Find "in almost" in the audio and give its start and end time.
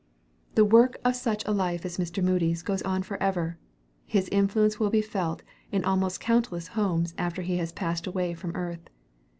5.71-6.19